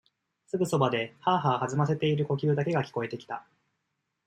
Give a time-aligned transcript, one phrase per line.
[0.47, 3.45] すぐそばで、はあはあ弾ませている呼吸だけが聞こえてきた。